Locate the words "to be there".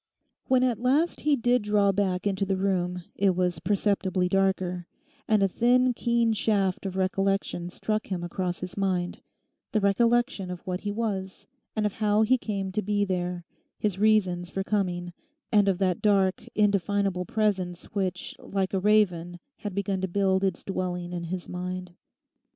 12.71-13.45